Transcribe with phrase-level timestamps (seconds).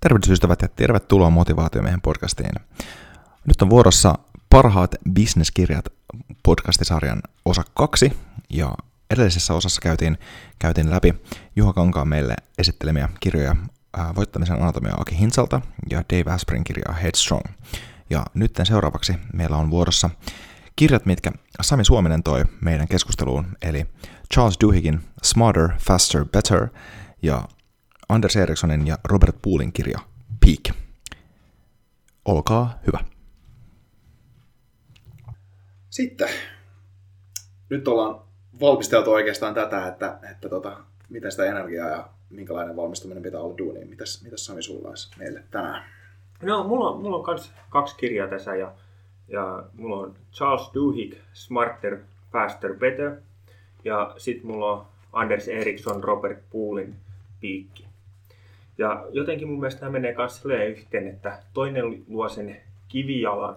[0.00, 2.50] Tervehdys ystävät ja tervetuloa Motivaatiomiehen podcastiin.
[3.44, 4.14] Nyt on vuorossa
[4.50, 5.84] parhaat bisneskirjat
[6.42, 8.12] podcastisarjan osa kaksi
[8.50, 8.74] ja
[9.10, 10.18] edellisessä osassa käytiin,
[10.58, 11.14] käytiin läpi
[11.56, 13.56] Juha Kankaan meille esittelemiä kirjoja
[14.16, 15.60] Voittamisen anatomia Aki Hinsalta
[15.90, 17.44] ja Dave Asprin kirjaa Headstrong.
[18.10, 20.10] Ja nyt seuraavaksi meillä on vuorossa
[20.76, 23.86] kirjat, mitkä Sami Suominen toi meidän keskusteluun, eli
[24.34, 26.68] Charles Duhiggin Smarter, Faster, Better
[27.22, 27.48] ja
[28.08, 29.98] Anders Erikssonin ja Robert Poolin kirja
[30.40, 30.76] Peak.
[32.24, 32.98] Olkaa hyvä.
[35.90, 36.28] Sitten.
[37.70, 38.20] Nyt ollaan
[38.60, 40.76] valmisteltu oikeastaan tätä, että, että tota,
[41.08, 43.88] miten sitä energiaa ja minkälainen valmistuminen pitää olla duuniin.
[43.88, 45.84] Mitäs, mitäs Sami sulla olisi meille tänään?
[46.42, 48.72] No, mulla on, mulla on kans kaksi kirjaa tässä ja,
[49.28, 51.98] ja mulla on Charles Duhigg, Smarter,
[52.32, 53.16] Faster, Better.
[53.84, 56.96] Ja sitten mulla on Anders Eriksson, Robert Poolin
[57.40, 57.87] piikki.
[58.78, 62.56] Ja jotenkin mun mielestä nämä menee myös yhteen, että toinen luo sen
[62.88, 63.56] kivijalan,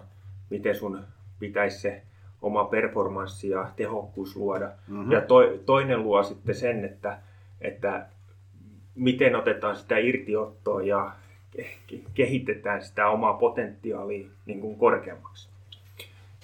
[0.50, 1.04] miten sun
[1.38, 2.02] pitäisi se
[2.42, 4.70] oma performanssi ja tehokkuus luoda.
[4.88, 5.12] Mm-hmm.
[5.12, 7.18] Ja to, toinen luo sitten sen, että,
[7.60, 8.06] että
[8.94, 11.12] miten otetaan sitä irtiottoa ja
[12.14, 15.48] kehitetään sitä omaa potentiaalia niin kuin korkeammaksi.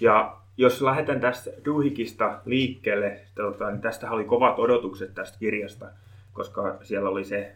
[0.00, 5.86] Ja jos lähdetään tästä Duhikista liikkeelle, tota, niin tästä oli kovat odotukset tästä kirjasta,
[6.32, 7.52] koska siellä oli se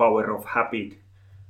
[0.00, 0.98] Power of Habit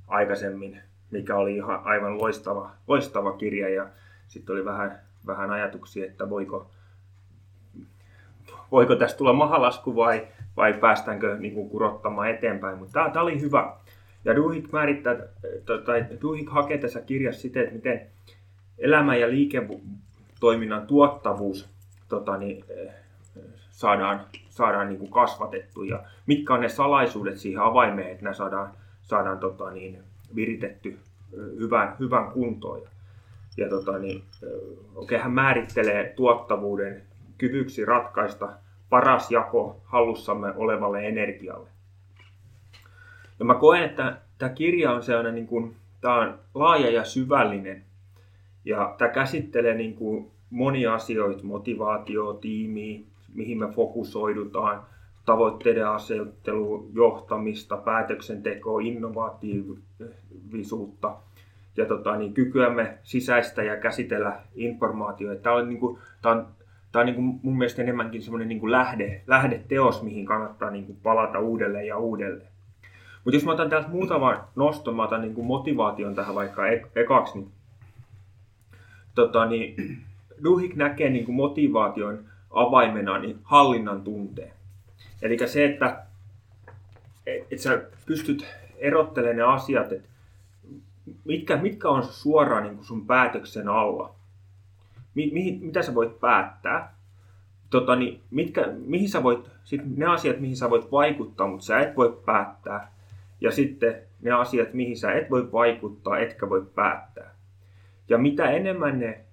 [0.08, 0.80] aikaisemmin,
[1.10, 3.86] mikä oli ihan aivan loistava, loistava kirja ja
[4.28, 6.70] sitten oli vähän, vähän ajatuksia, että voiko,
[8.72, 13.40] voiko tästä tulla mahalasku vai, vai päästäänkö niin kuin kurottamaan eteenpäin, mutta tämä, tämä oli
[13.40, 13.76] hyvä.
[14.24, 15.16] Ja Duhik määrittää,
[15.84, 18.06] tai Duhik hakee tässä kirjassa sitä, että miten
[18.78, 21.70] elämä- ja liiketoiminnan tuottavuus
[22.08, 22.64] tota, niin,
[23.70, 24.26] saadaan,
[24.60, 28.70] saadaan niin kuin kasvatettu ja mitkä on ne salaisuudet siihen avaimeen, että nämä saadaan,
[29.02, 29.98] saadaan tota niin,
[30.34, 30.98] viritetty
[31.58, 32.80] hyvän, hyvän kuntoon.
[32.80, 32.88] Ja,
[33.56, 34.22] ja tota niin,
[34.94, 37.02] okay, hän määrittelee tuottavuuden
[37.38, 38.48] kyvyksi ratkaista
[38.90, 41.68] paras jako hallussamme olevalle energialle.
[43.38, 47.84] Ja mä koen, että tämä kirja on sellainen niin kuin, tämä on laaja ja syvällinen.
[48.64, 53.00] Ja tämä käsittelee niin kuin monia asioita, motivaatio, tiimiä,
[53.34, 54.82] mihin me fokusoidutaan,
[55.24, 61.16] tavoitteiden asettelu, johtamista, päätöksentekoa, innovatiivisuutta
[61.76, 65.42] ja tota, niin, kykyämme sisäistä ja käsitellä informaatiota.
[65.42, 66.46] Tämä on, niin kuin, tämä on,
[66.92, 70.86] tämä on niin kuin mun mielestä enemmänkin semmoinen niin kuin lähde, lähdeteos, mihin kannattaa niin
[70.86, 72.50] kuin palata uudelleen ja uudelleen.
[73.24, 76.62] Mutta jos mä otan täältä muutaman noston, mä otan niin kuin motivaation tähän vaikka
[76.96, 77.50] ekaksi, niin,
[79.14, 79.74] tota, niin
[80.44, 82.18] Duhik näkee niin kuin motivaation
[82.50, 84.52] avaimena niin hallinnan tunteen.
[85.22, 86.02] Eli se, että,
[87.26, 88.46] että sä pystyt
[88.78, 90.08] erottelemaan ne asiat, että
[91.24, 94.14] mitkä, mitkä on suoraan niin sun päätöksen alla.
[95.14, 96.94] Mi, mihin, mitä sä voit päättää.
[97.70, 101.80] Tota, niin mitkä, mihin sä voit, sit ne asiat, mihin sä voit vaikuttaa, mutta sä
[101.80, 102.92] et voi päättää.
[103.40, 107.34] Ja sitten ne asiat, mihin sä et voi vaikuttaa, etkä voi päättää.
[108.08, 109.24] Ja mitä enemmän ne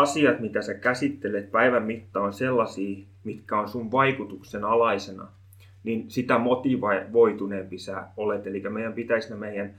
[0.00, 5.26] asiat, mitä sä käsittelet päivän mittaan on sellaisia, mitkä on sun vaikutuksen alaisena,
[5.84, 8.46] niin sitä motivoituneempi sä olet.
[8.46, 9.74] Eli meidän pitäisi ne meidän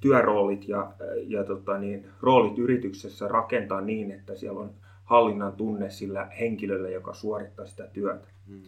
[0.00, 0.92] työroolit ja,
[1.26, 4.70] ja tota niin, roolit yrityksessä rakentaa niin, että siellä on
[5.04, 8.26] hallinnan tunne sillä henkilöllä, joka suorittaa sitä työtä.
[8.46, 8.60] Mm.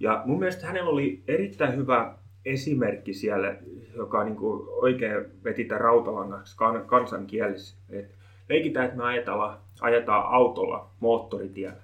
[0.00, 2.14] Ja mun mielestä hänellä oli erittäin hyvä
[2.44, 3.56] esimerkki siellä,
[3.96, 7.76] joka niin kuin oikein veti tämän rautalangaksi kan, kansankielessä.
[7.90, 8.14] Et
[8.48, 11.82] leikitään, että me ajetaan, ajetaan autolla moottoritiellä.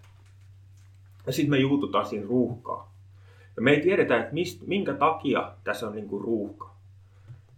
[1.27, 2.95] Ja sitten me juututaan siinä ruuhkaa.
[3.57, 6.71] Ja me ei tiedetä, että mist, minkä takia tässä on niin ruuhka.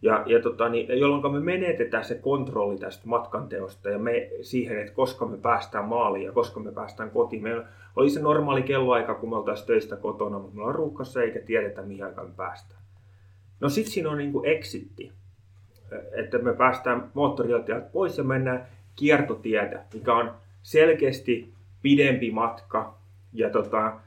[0.02, 4.94] Ja, ja tota, niin, jolloin me menetetään se kontrolli tästä matkanteosta ja me siihen, että
[4.94, 7.42] koska me päästään maaliin ja koska me päästään kotiin.
[7.42, 7.64] Meillä
[7.96, 11.82] oli se normaali kelloaika, kun me oltaisiin töistä kotona, mutta me ollaan ruuhkassa eikä tiedetä,
[11.82, 12.80] mihin aikaan me päästään.
[13.60, 15.12] No sitten siinä on niin kuin exitti,
[16.12, 18.66] että me päästään moottorijohtajalta pois ja mennään
[19.00, 21.52] kiertotietä, mikä on selkeästi
[21.82, 22.98] pidempi matka
[23.32, 24.00] ja tota,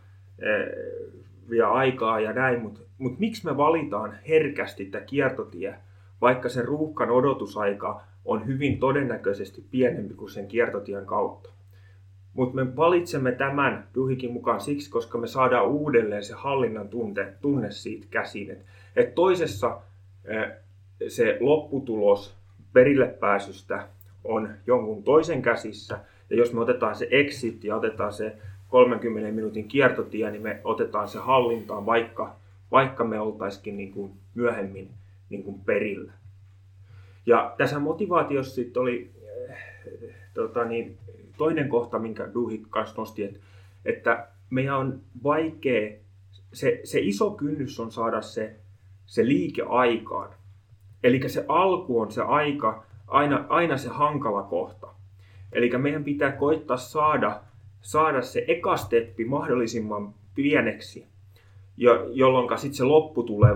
[1.49, 5.75] vie aikaa ja näin, mutta mut miksi me valitaan herkästi tämä kiertotie,
[6.21, 11.49] vaikka sen ruuhkan odotusaika on hyvin todennäköisesti pienempi kuin sen kiertotien kautta.
[12.33, 17.71] Mutta me valitsemme tämän Duhikin mukaan siksi, koska me saadaan uudelleen se hallinnan tunte, tunne
[17.71, 18.51] siitä käsin.
[18.51, 18.65] Et,
[18.95, 19.81] et toisessa
[21.07, 22.35] se lopputulos
[22.73, 23.87] perille pääsystä
[24.23, 25.99] on jonkun toisen käsissä,
[26.29, 28.37] ja jos me otetaan se exit ja otetaan se
[28.69, 32.35] 30 minuutin kiertotie, niin me otetaan se hallintaan, vaikka,
[32.71, 34.89] vaikka me oltaisikin niin kuin myöhemmin
[35.29, 36.11] niin kuin perillä.
[37.25, 39.11] Ja tässä motivaatiossa sitten oli
[39.49, 39.57] äh,
[40.33, 40.97] tota niin,
[41.37, 43.39] toinen kohta, minkä Duhi kanssa nosti, että,
[43.85, 45.91] että meidän on vaikea,
[46.53, 48.55] se, se iso kynnys on saada se,
[49.05, 50.29] se liike aikaan.
[51.03, 54.87] Eli se alku on se aika, aina, aina se hankala kohta.
[55.51, 57.41] Eli meidän pitää koittaa saada
[57.83, 61.07] saada se eka steppi mahdollisimman pieneksi,
[61.77, 63.55] jo, jolloin sitten se loppu tulee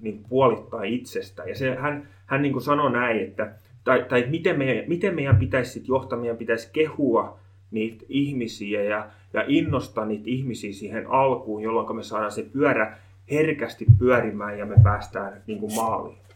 [0.00, 1.44] niin puolittaa itsestä.
[1.44, 3.52] Ja se, hän, hän niin kuin sanoi näin, että
[3.84, 7.38] tai, tai miten, meidän, miten meidän pitäisi sit johtaa, meidän pitäisi kehua
[7.70, 12.98] niitä ihmisiä ja, ja innostaa niitä ihmisiä siihen alkuun, jolloin me saadaan se pyörä
[13.30, 16.27] herkästi pyörimään ja me päästään niin kuin maaliin.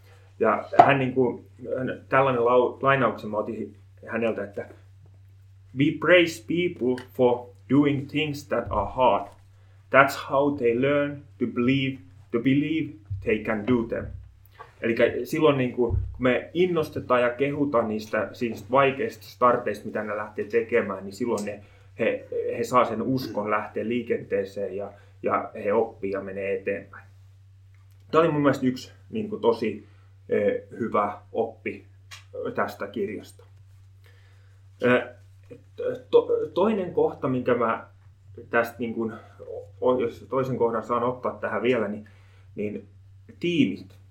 [0.43, 1.45] Ja hän, niin kuin,
[2.09, 4.69] tällainen lau, lainauksen mä otin häneltä, että
[5.79, 9.29] We praise people for doing things that are hard.
[9.91, 11.99] That's how they learn to believe,
[12.33, 12.93] to believe
[13.25, 14.07] they can do them.
[14.81, 20.17] Eli silloin niin kuin, kun me innostetaan ja kehutaan niistä, niistä vaikeista starteista, mitä ne
[20.17, 21.61] lähtee tekemään, niin silloin ne,
[21.99, 22.27] he,
[22.59, 24.93] he saa sen uskon lähteä liikenteeseen ja,
[25.23, 27.05] ja he oppii ja menee eteenpäin.
[28.11, 29.92] Tämä oli mun mielestä yksi niin kuin, tosi
[30.79, 31.87] hyvä oppi
[32.55, 33.45] tästä kirjasta.
[34.83, 35.03] Eh,
[36.11, 37.87] to, toinen kohta, minkä mä
[38.51, 39.13] tästä, niin kun,
[40.01, 42.09] jos toisen kohdan saan ottaa tähän vielä, niin,
[42.55, 42.89] niin
[43.41, 44.03] tiimit.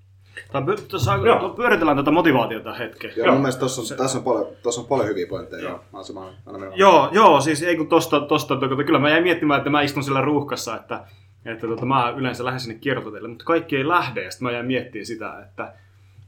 [0.87, 1.19] Tuossa
[1.55, 3.13] pyöritellään tätä motivaatiota hetken.
[3.15, 3.33] Joo, joo.
[3.33, 5.63] mun mielestä tuossa on, tässä on, paljon, tuossa on paljon hyviä pointteja.
[5.63, 5.83] Joo.
[5.93, 6.33] Mä samaa,
[6.75, 10.03] joo, joo, siis ei kun tosta, tosta, tosta, kyllä mä jäin miettimään, että mä istun
[10.03, 11.03] siellä ruuhkassa, että,
[11.45, 14.65] että tota, mä yleensä lähden sinne kiertoteille, mutta kaikki ei lähde, ja sitten mä jäin
[14.65, 15.73] miettimään sitä, että,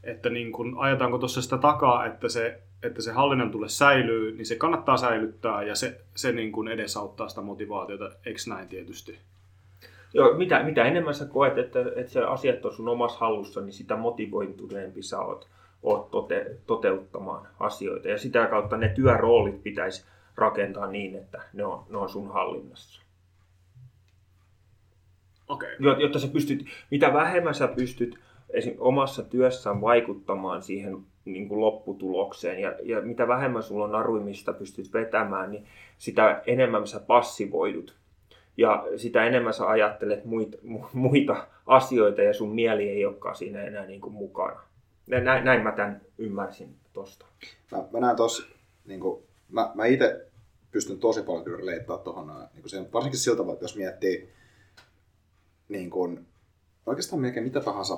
[0.03, 4.45] että niin kun, ajetaanko tuossa sitä takaa, että se että se hallinnan tule säilyy, niin
[4.45, 9.19] se kannattaa säilyttää ja se, se niin kuin edesauttaa sitä motivaatiota, eikö näin tietysti?
[10.13, 13.73] Joo, mitä, mitä enemmän sä koet, että, että se asiat on sun omassa hallussa, niin
[13.73, 15.47] sitä motivointuneempi sä oot,
[15.83, 18.07] oot tote, toteuttamaan asioita.
[18.07, 20.05] Ja sitä kautta ne työroolit pitäisi
[20.35, 23.01] rakentaa niin, että ne on, ne on sun hallinnassa.
[25.47, 25.69] Okay.
[25.99, 28.19] Jotta sä pystyt, mitä vähemmän sä pystyt
[28.53, 28.75] esim.
[28.77, 32.59] omassa työssään vaikuttamaan siihen niin kuin lopputulokseen.
[32.59, 35.65] Ja, ja mitä vähemmän sulla on naruimista pystyt vetämään, niin
[35.97, 37.95] sitä enemmän sä passivoidut.
[38.57, 40.57] Ja sitä enemmän sä ajattelet muita,
[40.93, 44.61] muita asioita ja sun mieli ei olekaan siinä enää niin kuin mukana.
[45.07, 47.25] Näin, näin mä tämän ymmärsin tosta.
[47.71, 48.43] Mä, mä näen tossa,
[48.85, 50.27] niin kuin, mä, mä itse
[50.71, 54.29] pystyn tosi paljon kyllä leittaa tuohon, niin sen, varsinkin siltä tavalla, että jos miettii
[55.69, 56.25] niin kuin,
[56.85, 57.97] oikeastaan melkein mitä tahansa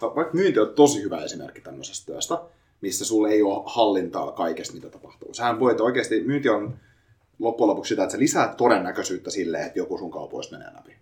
[0.00, 2.38] vaikka myynti on tosi hyvä esimerkki tämmöisestä työstä,
[2.80, 5.34] missä sulle ei ole hallintaa kaikesta, mitä tapahtuu.
[5.34, 6.78] Sähän voit oikeasti, myynti on
[7.38, 10.96] loppujen lopuksi sitä, että sä lisäät todennäköisyyttä sille, että joku sun kaupoista menee läpi.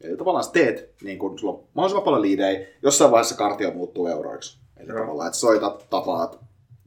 [0.00, 4.06] Eli tavallaan sä teet, niin kun sulla on mahdollisimman paljon liidejä, jossain vaiheessa kartio muuttuu
[4.06, 4.58] euroiksi.
[4.76, 4.98] Eli Joo.
[4.98, 6.38] tavallaan, että soitat, tapaat,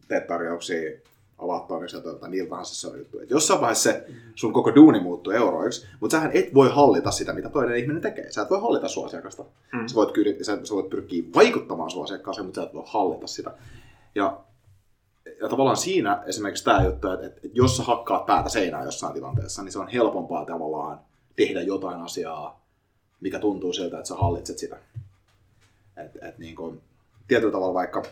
[0.07, 0.99] teet tarjouksia,
[1.41, 3.19] avaat toimistoa tai niiltä tahansa se on juttu.
[3.19, 4.05] Et jossain vaiheessa se
[4.35, 8.31] sun koko duuni muuttuu euroiksi, mutta sähän et voi hallita sitä, mitä toinen ihminen tekee.
[8.31, 9.43] Sä et voi hallita sua asiakasta.
[9.73, 9.87] Mm.
[9.87, 13.27] Sä, voit kyri, sä, sä voit pyrkiä vaikuttamaan sua asiakkaaseen, mutta sä et voi hallita
[13.27, 13.51] sitä.
[14.15, 14.39] Ja,
[15.41, 19.13] ja tavallaan siinä esimerkiksi tämä juttu, että, että, että jos sä hakkaat päätä seinään jossain
[19.13, 20.99] tilanteessa, niin se on helpompaa tavallaan
[21.35, 22.65] tehdä jotain asiaa,
[23.21, 24.77] mikä tuntuu siltä, että sä hallitset sitä.
[25.97, 26.81] Et, et niin kuin,
[27.27, 28.03] tietyllä tavalla vaikka,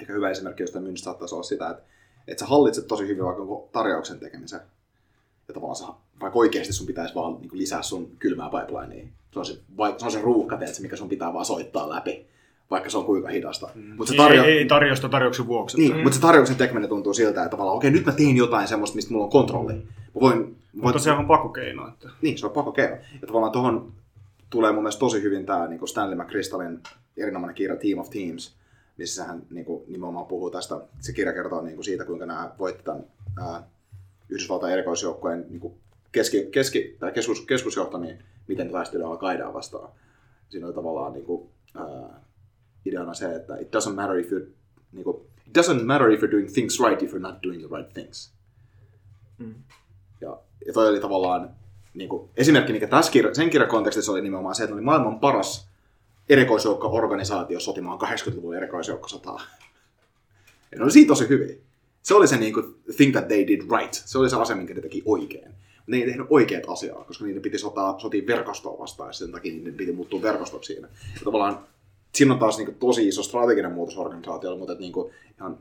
[0.00, 1.82] ehkä hyvä esimerkki jostain myynnistä saattaisi olla sitä, että
[2.28, 4.60] että sä hallitset tosi hyvin vaikka tarjouksen tekemisen.
[5.48, 5.86] Ja tavallaan sä
[6.20, 9.06] vaikka oikeasti sun pitäisi vaan niin lisää sun kylmää pipelinea.
[9.32, 12.26] Se on se, vai, se, on se ruuhka, teet, mikä sun pitää vaan soittaa läpi,
[12.70, 13.68] vaikka se on kuinka hidasta.
[13.74, 13.96] Mm.
[13.96, 14.44] Mut se tarjo...
[14.44, 15.76] ei, ei tarjosta tarjouksen vuoksi.
[15.76, 16.02] Niin, mm.
[16.02, 19.12] mutta se tarjouksen tekeminen tuntuu siltä, että tavallaan okei, nyt mä teen jotain semmoista, mistä
[19.12, 19.72] mulla on kontrolli.
[19.72, 19.80] Mä
[20.20, 20.56] voin, voin...
[20.72, 21.88] Mutta se on pakokeino.
[21.88, 22.08] Että...
[22.22, 22.96] Niin, se on pakokeino.
[23.20, 23.92] Ja tavallaan tuohon
[24.50, 26.80] tulee mun mielestä tosi hyvin tämä niin Stanley McChrystalin
[27.16, 28.56] erinomainen kirja Team of Teams,
[28.96, 30.80] missä hän niin kuin, nimenomaan puhuu tästä.
[31.00, 33.04] Se kirja kertoo niin kuin siitä, kuinka nämä voitti tämän
[33.40, 33.68] ää,
[34.28, 35.74] Yhdysvaltain erikoisjoukkojen niin kuin
[36.12, 39.88] keski, keski, tai keskus, keskusjohto, niin miten taistelee al vastaan.
[40.48, 42.20] Siinä oli tavallaan niin kuin, ää,
[42.86, 44.46] ideana se, että it doesn't matter if you're,
[44.92, 47.76] niin kuin, it doesn't matter if you're doing things right if you're not doing the
[47.76, 48.32] right things.
[49.38, 49.54] Mm.
[50.20, 51.50] Ja, ja toi oli tavallaan
[51.94, 55.20] niin kuin, esimerkki, mikä tässä kirja, sen kirjan kontekstissa oli nimenomaan se, että oli maailman
[55.20, 55.73] paras
[56.28, 59.40] erikoisjoukko-organisaatio sotimaan 80-luvun erikoisjoukkosotaa.
[60.72, 61.56] Ja ne oli siitä tosi hyviä.
[62.02, 63.92] Se oli se niin kuin, thing that they did right.
[63.92, 65.54] Se oli se asia, minkä ne teki oikein.
[65.86, 69.52] Ne ei tehnyt oikeat asiaa, koska niiden piti sotaa, sotia verkostoa vastaan, ja sen takia
[69.52, 70.88] niiden piti muuttua verkostot siinä.
[71.14, 71.66] Ja tavallaan
[72.14, 75.58] siinä on taas niin kuin, tosi iso strateginen muutos organisaatiolla, mutta että, niin kuin, ihan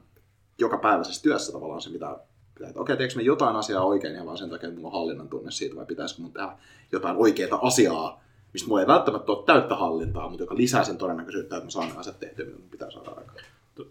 [0.57, 2.17] jokapäiväisessä työssä tavallaan se, mitä
[2.55, 4.99] pitää, että okei, teekö me jotain asiaa oikein ja vaan sen takia, että mulla on
[4.99, 6.57] hallinnan tunne siitä, vai pitäisikö mun tehdä
[6.91, 8.22] jotain oikeaa asiaa,
[8.53, 11.97] mistä mulla ei välttämättä ole täyttä hallintaa, mutta joka lisää sen todennäköisyyttä, että mä saan
[11.97, 13.37] asiat tehtyä, mitä pitää saada aikaan.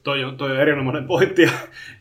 [0.02, 1.50] Toi on, toi on erinomainen pointti, ja,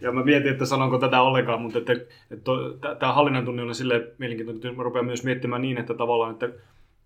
[0.02, 1.94] ja mä mietin, että sanonko tätä ollenkaan, mutta että,
[2.32, 2.52] että
[3.00, 6.50] tämä hallinnan tunne on sille mielenkiintoinen, että mä rupean myös miettimään niin, että tavallaan, että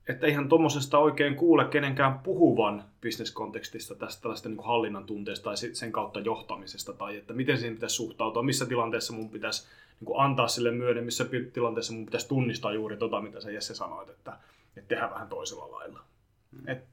[0.09, 5.91] että ihan tuommoisesta oikein kuule kenenkään puhuvan bisneskontekstista tästä tällaista niin hallinnan tunteesta tai sen
[5.91, 9.67] kautta johtamisesta tai että miten siihen pitäisi suhtautua, missä tilanteessa mun pitäisi
[9.99, 14.09] niin antaa sille myöden, missä tilanteessa mun pitäisi tunnistaa juuri tota, mitä sä Jesse sanoit,
[14.09, 14.37] että,
[14.77, 16.03] että tehdään vähän toisella lailla.
[16.51, 16.67] Mm.
[16.67, 16.83] Et,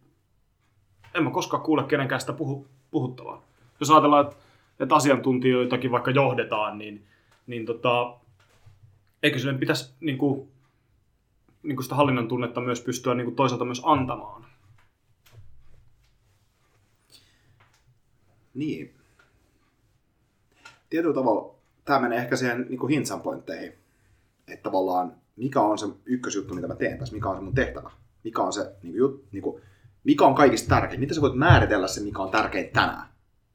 [1.15, 3.43] en mä koskaan kuule kenenkään sitä puhu, puhuttavaa.
[3.81, 4.37] Jos ajatellaan, että,
[4.81, 7.07] että asiantuntijoitakin vaikka johdetaan, niin,
[7.47, 8.17] niin tota,
[9.23, 10.49] eikö sille pitäisi niin kuin,
[11.63, 14.47] niin kuin sitä hallinnan tunnetta myös pystyä niin kuin toisaalta myös antamaan.
[18.55, 18.95] Niin.
[20.91, 23.73] Tietyllä tavalla tämä menee ehkä siihen niin hintsan pointteihin.
[24.49, 27.91] Että tavallaan mikä on se ykkösjuttu, mitä mä teen tässä, mikä on se mun tehtävä.
[28.25, 29.63] Mikä on se, niin kuin, jut, niin kuin,
[30.05, 31.01] mikä on kaikista tärkein.
[31.01, 33.09] Miten sä voit määritellä se, mikä on tärkein tänään?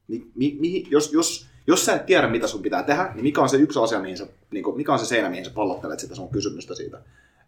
[0.08, 3.40] Mi, mi, mi, jos, jos, jos sä et tiedä, mitä sun pitää tehdä, niin mikä
[3.40, 6.00] on se yksi asia, mihin sä, niin kuin, mikä on se seinä, mihin sä pallottelet
[6.00, 7.00] sitä sun kysymystä siitä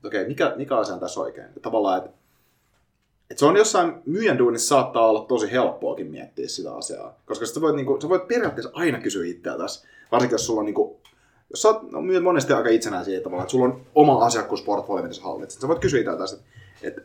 [0.05, 1.47] okei, mikä, mikä asia on tässä oikein.
[1.47, 2.11] Että tavallaan, että,
[3.31, 7.15] että se on jossain myyjän duunissa saattaa olla tosi helppoakin miettiä sitä asiaa.
[7.27, 10.67] Koska sä voit, niin kuin, sä voit periaatteessa aina kysyä itseltäsi, varsinkin jos sulla on
[10.67, 11.00] niin kuin,
[11.51, 15.23] jos sä oot, no, monesti aika itsenäisiä tavalla, että sulla on oma asiakkuusportfolio, mitä sä
[15.23, 15.61] hallitset.
[15.61, 16.47] Sä voit kysyä itseltäsi, että,
[16.83, 17.03] että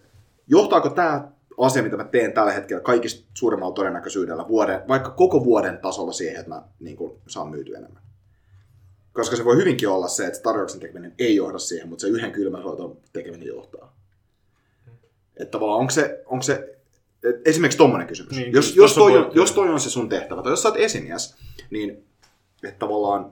[0.47, 5.77] johtaako tämä asia, mitä mä teen tällä hetkellä kaikista suurimmalla todennäköisyydellä vuoden, vaikka koko vuoden
[5.77, 8.03] tasolla siihen, että mä niin kuin, saan myytyä enemmän.
[9.13, 12.31] Koska se voi hyvinkin olla se, että tarjouksen tekeminen ei johda siihen, mutta se yhden
[12.31, 12.61] kylmän
[13.13, 13.95] tekeminen johtaa.
[15.37, 16.75] Että tavallaan onko se, onko se
[17.45, 18.37] esimerkiksi tuommoinen kysymys.
[18.37, 20.77] Niin, jos, jos, toi on, jos toi on se sun tehtävä, tai jos sä oot
[20.77, 21.35] esimies,
[21.69, 22.05] niin
[22.63, 23.31] että tavallaan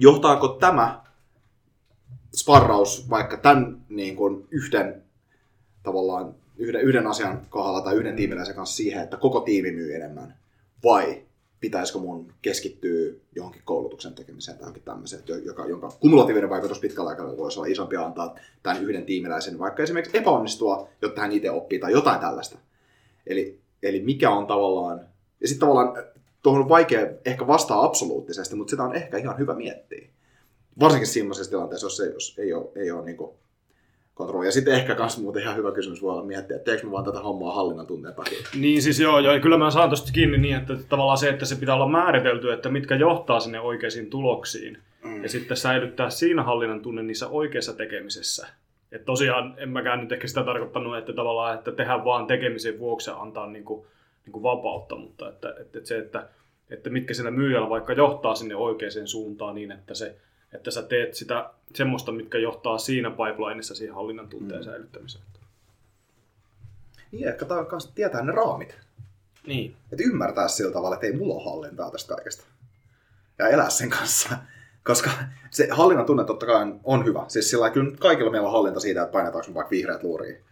[0.00, 1.04] johtaako tämä
[2.36, 5.02] sparraus vaikka tämän niin kuin yhden
[5.82, 10.34] tavallaan yhden, yhden asian kohdalla tai yhden tiimiläisen kanssa siihen, että koko tiimi myy enemmän,
[10.84, 11.22] vai
[11.60, 17.38] pitäisikö mun keskittyä johonkin koulutuksen tekemiseen tai johonkin tämmöiseen, joka, jonka kumulatiivinen vaikutus pitkällä aikavälillä
[17.38, 21.92] voisi olla isompi antaa tämän yhden tiimiläisen vaikka esimerkiksi epäonnistua, jotta hän itse oppii tai
[21.92, 22.58] jotain tällaista.
[23.26, 25.00] Eli, eli mikä on tavallaan,
[25.40, 26.04] ja sitten tavallaan
[26.42, 30.08] tuohon on vaikea ehkä vastaa absoluuttisesti, mutta sitä on ehkä ihan hyvä miettiä.
[30.80, 33.16] Varsinkin sellaisessa tilanteessa, jos ei, jos ei ole, ei ole niin
[34.14, 34.46] kontrolli.
[34.46, 37.04] Ja sitten ehkä myös muuten ihan hyvä kysymys voi olla miettiä, että teekö me vaan
[37.04, 38.38] tätä hommaa hallinnan tunteen takia.
[38.54, 41.56] Niin siis joo, joo, kyllä mä saan tuosta kiinni niin, että tavallaan se, että se
[41.56, 44.78] pitää olla määritelty, että mitkä johtaa sinne oikeisiin tuloksiin.
[45.04, 45.22] Mm.
[45.22, 48.46] Ja sitten säilyttää siinä hallinnan tunne niissä oikeissa tekemisessä.
[48.92, 53.10] Että tosiaan en mäkään nyt ehkä sitä tarkoittanut, että tavallaan, että tehdään vaan tekemisen vuoksi
[53.10, 53.86] ja antaa niin kuin,
[54.26, 56.28] niin kuin vapautta, mutta että, että, että se, että,
[56.70, 60.16] että mitkä siinä myyjällä vaikka johtaa sinne oikeaan suuntaan niin, että se
[60.52, 64.64] että sä teet sitä semmoista, mitkä johtaa siinä pipelineissa siihen hallinnan tunteen mm.
[64.64, 65.24] säilyttämiseen.
[67.12, 68.78] Niin, ehkä tämä on myös tietää ne raamit.
[69.46, 69.76] Niin.
[69.92, 72.44] Että ymmärtää sillä tavalla, että ei mulla ole hallintaa tästä kaikesta.
[73.38, 74.36] Ja elää sen kanssa.
[74.84, 75.10] Koska
[75.50, 77.24] se hallinnan tunne totta kai on hyvä.
[77.28, 80.44] Siis sillä kyllä kaikilla meillä on hallinta siitä, että painetaanko me vaikka vihreät luuriin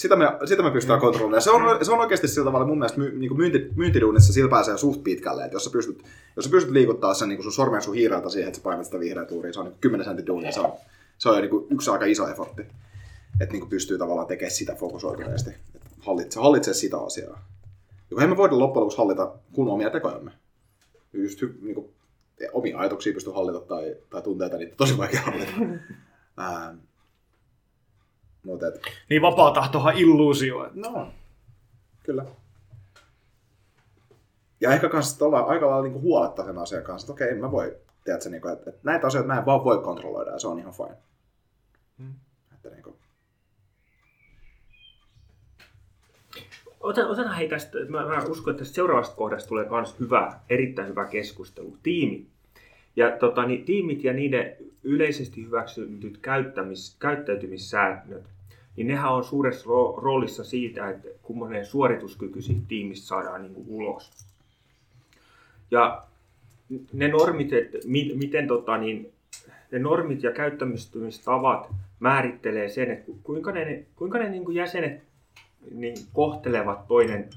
[0.00, 1.00] sitä me, sitä me pystytään mm.
[1.00, 1.42] kontrolloimaan.
[1.42, 4.76] Se on, se on oikeasti sillä tavalla mun mielestä my, niin myynti, myyntiduunissa sillä pääsee
[4.78, 5.44] suht pitkälle.
[5.44, 6.04] Että jos sä pystyt,
[6.36, 9.00] jos sä pystyt liikuttaa sen niin sun sormen sun hiireltä siihen, että sä painat sitä
[9.00, 10.52] vihreää tuuria, se on niin 10 sentin duunia.
[10.52, 10.72] Se on,
[11.18, 12.62] se on niin yksi aika iso effortti.
[13.40, 15.50] Että niin pystyy tavallaan tekemään sitä fokusoituneesti.
[15.98, 17.44] Hallitse, hallitsee sitä asiaa.
[18.10, 20.30] Ja kun me voida loppujen lopuksi hallita kun omia tekojamme.
[21.12, 21.88] Just niin kuin,
[22.52, 25.52] omia ajatuksia pystyy hallita tai, tai tunteita, niin tosi vaikea hallita.
[28.44, 28.74] Mutta et,
[29.10, 30.66] Niin vapaa tahtohan illuusio.
[30.66, 31.08] että- no,
[32.02, 32.24] kyllä.
[34.60, 37.50] Ja ehkä kans että ollaan aika lailla niinku huoletta sen asian kanssa, että okei, mä
[37.50, 40.58] voi, tiedätkö, niinku, että, että näitä asioita mä en vaan voi kontrolloida ja se on
[40.58, 40.96] ihan fine.
[41.98, 42.14] Mm.
[42.54, 42.96] Että niinku,
[46.80, 50.88] Otan, otetaan hei tästä, mä, mä uskon, että tästä seuraavasta kohdasta tulee myös hyvä, erittäin
[50.88, 51.76] hyvä keskustelu.
[51.82, 52.26] Tiimi.
[52.96, 58.24] Ja tota, niin, tiimit ja niiden yleisesti hyväksytyt käyttämis, käyttäytymissäännöt,
[58.76, 63.66] niin nehän on suuressa ro- roolissa siitä, että kummonen suorituskyky siitä tiimistä saadaan niin kuin
[63.68, 64.10] ulos.
[65.70, 66.02] Ja
[66.92, 69.12] ne normit, että mi, miten tota, niin,
[69.70, 71.68] ne normit ja käyttämistavat
[72.00, 75.02] määrittelee sen, että ku- kuinka ne, kuinka ne niin kuin jäsenet
[75.70, 77.28] niin kohtelevat toinen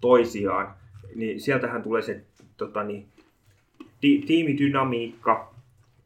[0.00, 0.74] toisiaan,
[1.14, 2.20] niin sieltähän tulee se
[2.56, 3.06] tota, niin,
[4.00, 5.54] ti, tiimidynamiikka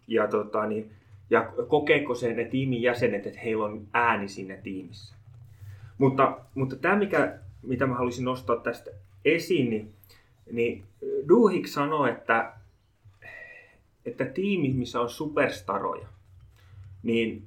[0.09, 0.91] ja, tota, niin,
[1.31, 5.15] ja kokeeko se ne tiimin jäsenet, että heillä on ääni siinä tiimissä.
[5.99, 8.91] Mutta, mutta tämä, mikä, mitä mä haluaisin nostaa tästä
[9.25, 9.93] esiin, niin,
[10.53, 10.85] niin
[11.29, 12.53] Duhik sanoi, että,
[14.05, 16.07] että tiimi, missä on superstaroja,
[17.03, 17.43] niin,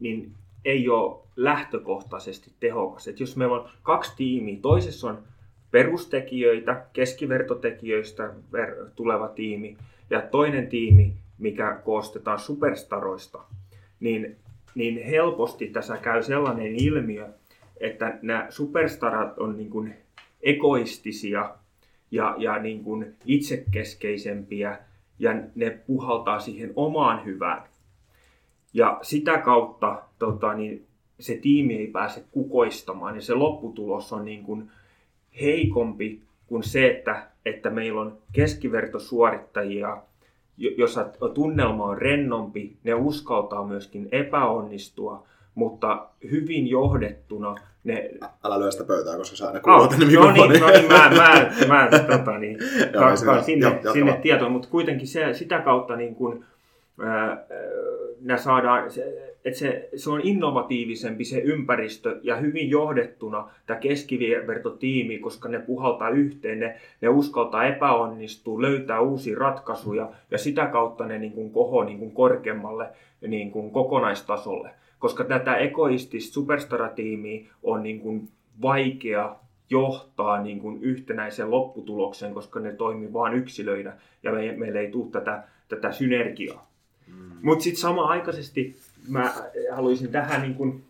[0.00, 0.32] niin
[0.64, 3.08] ei ole lähtökohtaisesti tehokas.
[3.08, 5.22] Et jos meillä on kaksi tiimiä, toisessa on
[5.70, 9.76] perustekijöitä, keskivertotekijöistä ver- tuleva tiimi
[10.10, 13.38] ja toinen tiimi, mikä koostetaan superstaroista,
[14.00, 14.36] niin,
[14.74, 17.28] niin helposti tässä käy sellainen ilmiö,
[17.80, 19.94] että nämä superstarat on niin kuin
[20.42, 21.54] egoistisia
[22.10, 24.78] ja, ja niin kuin itsekeskeisempiä
[25.18, 27.62] ja ne puhaltaa siihen omaan hyvään.
[28.74, 30.86] Ja sitä kautta tota, niin
[31.20, 34.70] se tiimi ei pääse kukoistamaan ja se lopputulos on niin kuin
[35.40, 39.96] heikompi kuin se, että, että meillä on keskivertosuorittajia,
[40.58, 48.10] jo- jossa tunnelma on rennompi, ne uskaltaa myöskin epäonnistua, mutta hyvin johdettuna ne...
[48.44, 51.10] älä lyö sitä pöytää, koska sä aina Ah, kuulet tänne no niin, no niin, mä,
[51.10, 51.88] mä, mä
[52.18, 52.58] tota, niin,
[52.92, 56.44] Joo, sinne, Joo, jatka sinne tietoon, mutta kuitenkin se, sitä kautta niin kun,
[57.00, 57.46] ää,
[58.26, 65.18] ää, saadaan, se, että se, se on innovatiivisempi se ympäristö ja hyvin johdettuna tämä keskivertotiimi,
[65.18, 71.18] koska ne puhaltaa yhteen, ne, ne uskaltaa epäonnistua, löytää uusia ratkaisuja ja sitä kautta ne
[71.18, 72.88] niin kuin koho niin kuin korkeammalle
[73.28, 74.70] niin kuin kokonaistasolle.
[74.98, 78.28] Koska tätä egoistista superstaratiimiä on niin kuin
[78.62, 79.36] vaikea
[79.70, 85.10] johtaa niin kuin yhtenäisen lopputuloksen, koska ne toimii vain yksilöinä ja me, meillä ei tule
[85.10, 86.70] tätä, tätä synergiaa.
[87.06, 87.30] Mm.
[87.42, 88.76] Mutta sitten samanaikaisesti
[89.08, 89.34] mä
[89.72, 90.82] haluaisin tähän niin kun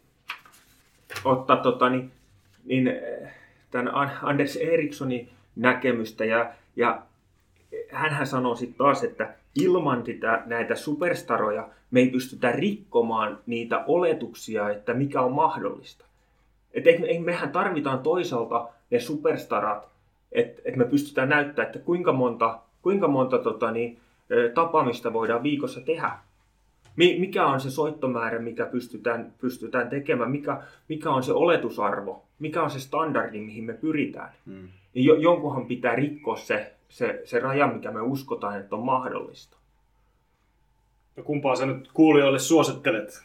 [1.24, 2.12] ottaa tota, niin,
[2.64, 2.92] niin,
[3.70, 7.02] tämän An- Anders Erikssonin näkemystä ja, ja
[7.88, 14.70] hänhän sanoo sitten taas, että ilman sitä, näitä superstaroja me ei pystytä rikkomaan niitä oletuksia,
[14.70, 16.04] että mikä on mahdollista.
[16.74, 16.84] Et
[17.24, 19.88] mehän tarvitaan toisaalta ne superstarat,
[20.32, 24.00] että et me pystytään näyttämään, että kuinka monta, kuinka monta tota, niin,
[24.54, 26.10] tapaamista voidaan viikossa tehdä.
[26.96, 32.62] Mi- Mikä on se soittomäärä, mikä pystytään, pystytään tekemään, mikä, mikä on se oletusarvo, mikä
[32.62, 34.32] on se standardi, mihin me pyritään.
[34.46, 34.68] Mm.
[34.94, 39.56] Niin jo, jonkunhan pitää rikkoa se, se, se raja, mikä me uskotaan, että on mahdollista.
[41.16, 43.22] No kumpaa sä nyt kuulijoille suosittelet?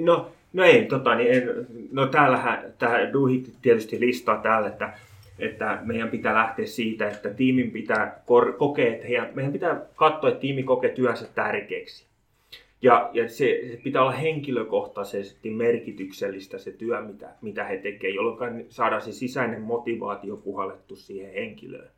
[0.00, 4.92] No, no ei, tota, niin, en, no täällähän, tämä Duhit tietysti listaa täällä, että,
[5.38, 10.30] että meidän pitää lähteä siitä, että tiimin pitää kor- kokea, että heidän, meidän pitää katsoa,
[10.30, 12.09] että tiimi kokee työnsä tärkeäksi.
[12.82, 18.66] Ja, ja se, se pitää olla henkilökohtaisesti merkityksellistä se työ, mitä, mitä he tekevät, jolloin
[18.68, 21.90] saadaan se sisäinen motivaatio puhallettu siihen henkilöön.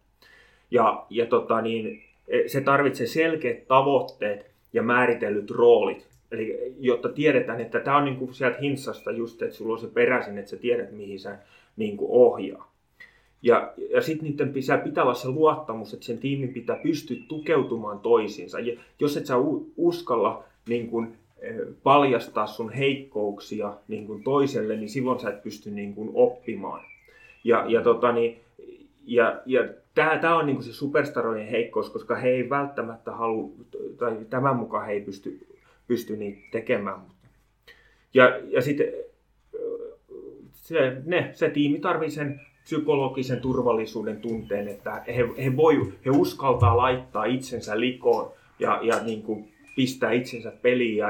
[0.71, 2.03] Ja, ja tota, niin,
[2.47, 6.09] se tarvitsee selkeät tavoitteet ja määritellyt roolit.
[6.33, 9.87] Eli jotta tiedetään, että tämä on niin kuin sieltä hinsasta just, että sulla on se
[9.87, 11.39] peräisin, että sä tiedät, mihin sä
[11.77, 12.73] niin kuin ohjaa.
[13.43, 18.01] Ja, ja sitten niiden pitää, pitää olla se luottamus, että sen tiimin pitää pystyä tukeutumaan
[18.01, 18.61] toisiinsa.
[18.61, 19.35] Ja jos et sä
[19.77, 25.71] uskalla niin kuin, eh, paljastaa sun heikkouksia niin kuin toiselle, niin silloin sä et pysty
[25.71, 26.85] niin kuin oppimaan.
[27.45, 28.41] Ja, ja, tota, niin,
[29.05, 33.51] ja, ja tämä, tämä on niin kuin se superstarojen heikkous, koska he ei välttämättä halua,
[33.99, 35.47] tai tämän mukaan he ei pysty,
[35.87, 37.01] pysty niitä tekemään.
[38.15, 38.87] Ja, ja sitten
[40.53, 46.77] se, ne, se tiimi tarvitsee sen psykologisen turvallisuuden tunteen, että he, he, voi, he uskaltaa
[46.77, 51.09] laittaa itsensä likoon ja, ja niin kuin pistää itsensä peliin ja,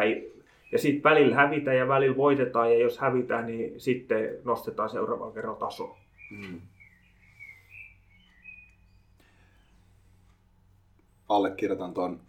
[0.72, 5.58] ja sitten välillä hävitään ja välillä voitetaan ja jos hävitään, niin sitten nostetaan seuraavalla kerralla
[5.58, 5.98] tasoa.
[6.30, 6.60] Mm.
[11.28, 12.20] Allekirjoitan tuon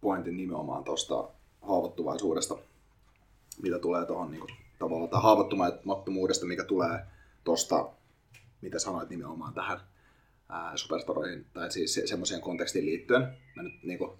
[0.00, 1.28] pointin nimenomaan tuosta
[1.62, 2.56] haavoittuvaisuudesta.
[3.62, 4.42] mitä tulee tuohon niin
[4.78, 6.98] tavallaan tai haavoittumattomuudesta, mikä tulee
[7.44, 7.90] tuosta,
[8.60, 9.80] mitä sanoit nimenomaan tähän
[10.74, 13.36] superstaroihin, tai siis se, semmoiseen kontekstiin liittyen.
[13.56, 14.10] Mä nyt niin kuin,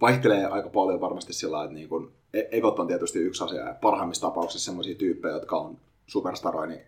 [0.00, 3.74] vaihtelee aika paljon varmasti sillä että niin kuin, e- Egot on tietysti yksi asia, ja
[3.74, 6.80] parhaimmissa tapauksissa semmoisia tyyppejä, jotka on superstaroja, niin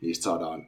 [0.00, 0.66] niistä saadaan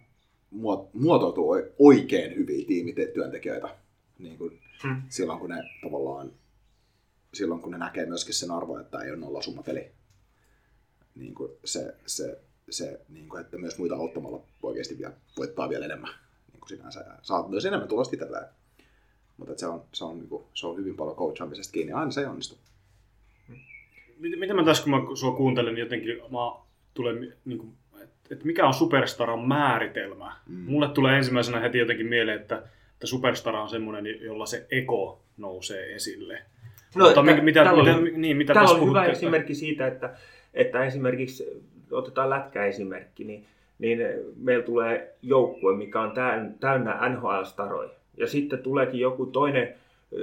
[0.93, 3.77] muotoutua oikein hyviä tiimityöntekijöitä
[4.19, 5.03] niin kuin hmm.
[5.09, 6.33] silloin, kun ne tavallaan
[7.35, 9.93] silloin, kun ne näkee myöskin sen arvo, että ei ole nolla summa peli.
[11.15, 12.41] Niin kuin se, se,
[12.71, 16.15] se niin kuin, että myös muita auttamalla oikeasti vielä, voittaa vielä enemmän
[16.53, 17.01] niin kuin sinänsä.
[17.01, 18.47] Ja saat myös enemmän tulosta itselleen.
[19.41, 21.93] Mutta se on, se, on, niin kuin, se on hyvin paljon coachaamisesta kiinni.
[21.93, 22.59] Aina se ei onnistu.
[24.19, 26.39] Miten mä tässä, kun mä sua kuuntelen, niin jotenkin mä
[26.95, 27.73] tulen, niin kuin,
[28.31, 30.33] että mikä on superstaran määritelmä?
[30.49, 30.57] Mm.
[30.57, 35.95] Mulle tulee ensimmäisenä heti jotenkin mieleen, että, että superstara on semmoinen, jolla se eko nousee
[35.95, 36.43] esille.
[36.95, 40.15] No, Mutta mitä, mitä, mitä, oli, niin, mitä tässä on hyvä esimerkki siitä, että,
[40.55, 43.47] että esimerkiksi otetaan lätkäesimerkki, niin,
[43.79, 43.99] niin
[44.37, 46.13] meillä tulee joukkue, mikä on
[46.61, 48.00] täynnä NHL-staroja.
[48.17, 49.75] Ja sitten tuleekin joku toinen,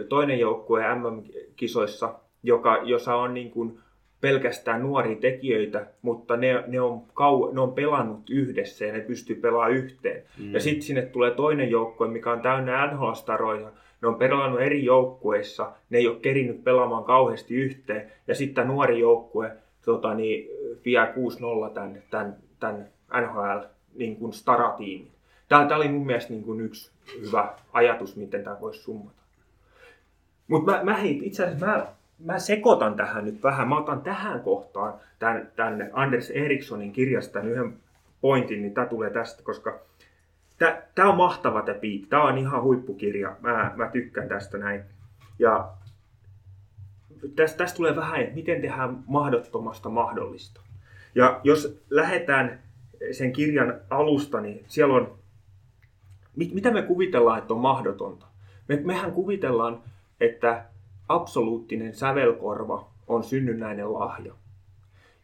[0.09, 3.79] toinen joukkue MM-kisoissa, joka, jossa on niin kuin
[4.21, 9.35] pelkästään nuoria tekijöitä, mutta ne, ne, on, kau, ne on pelannut yhdessä ja ne pystyy
[9.35, 10.23] pelaamaan yhteen.
[10.39, 10.53] Mm.
[10.53, 13.71] Ja sitten sinne tulee toinen joukkue, mikä on täynnä NHL-staroja,
[14.01, 18.99] ne on pelannut eri joukkueissa, ne ei ole kerinyt pelaamaan kauheasti yhteen, ja sitten nuori
[18.99, 19.51] joukkue
[19.85, 20.49] tota, niin,
[20.85, 21.13] vie
[21.69, 22.89] 6-0 tämän, tämän, tämän
[23.21, 25.11] NHL niin kuin Stara-tiimin.
[25.49, 29.21] Tämä, tämä oli mun mielestä niin kuin yksi hyvä ajatus, miten tämä voisi summata.
[30.47, 31.87] Mutta mä, mä hei, itse asiassa mä,
[32.19, 33.67] mä sekoitan tähän nyt vähän.
[33.67, 37.77] Mä otan tähän kohtaan tämän, tämän Anders Erikssonin kirjasta yhden
[38.21, 39.79] pointin, niin tämä tulee tästä, koska
[40.95, 42.01] Tämä on mahtava tämä Peak.
[42.09, 43.35] Tämä on ihan huippukirja.
[43.41, 44.83] Mä, mä tykkään tästä näin.
[45.39, 45.69] Ja
[47.35, 50.61] tästä, tästä tulee vähän, että miten tehdään mahdottomasta mahdollista.
[51.15, 52.59] Ja jos lähdetään
[53.11, 55.17] sen kirjan alusta, niin siellä on,
[56.37, 58.25] mit, mitä me kuvitellaan, että on mahdotonta?
[58.67, 59.81] Me, mehän kuvitellaan,
[60.21, 60.65] että
[61.09, 64.33] absoluuttinen sävelkorva on synnynnäinen lahja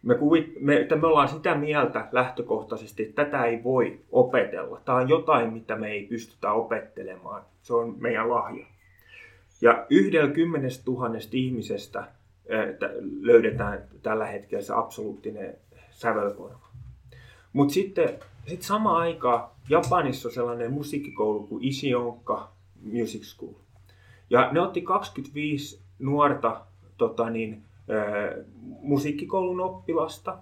[0.03, 4.81] me, kuvit, me, että me ollaan sitä mieltä lähtökohtaisesti, että tätä ei voi opetella.
[4.85, 7.43] Tämä on jotain, mitä me ei pystytä opettelemaan.
[7.61, 8.65] Se on meidän lahja.
[9.61, 12.07] Ja yhdellä kymmenestä tuhannesta ihmisestä
[12.45, 12.89] että
[13.21, 15.57] löydetään tällä hetkellä se absoluuttinen
[15.91, 16.67] sävelkorva.
[17.53, 18.09] Mutta sitten
[18.47, 22.51] sit sama aikaa Japanissa on sellainen musiikkikoulu kuin Ishionka
[22.81, 23.53] Music School.
[24.29, 26.61] Ja ne otti 25 nuorta
[26.97, 27.63] tota niin,
[28.81, 30.37] musiikkikoulun oppilasta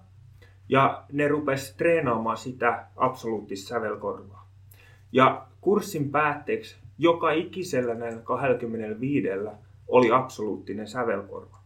[0.69, 4.47] ja ne rupes treenaamaan sitä absoluuttista sävelkorvaa.
[5.11, 9.27] Ja kurssin päätteeksi joka ikisellä näillä 25
[9.87, 11.57] oli absoluuttinen sävelkorva.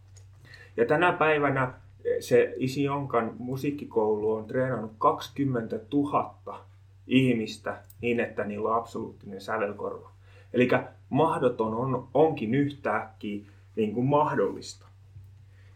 [0.76, 1.72] Ja tänä päivänä
[2.20, 6.64] se Isi Jonkan musiikkikoulu on treenannut 20 000
[7.06, 10.10] ihmistä niin, että niillä on absoluuttinen sävelkorva.
[10.52, 10.68] Eli
[11.10, 13.44] mahdoton on, onkin yhtäkkiä
[13.76, 14.86] niin kuin mahdollista.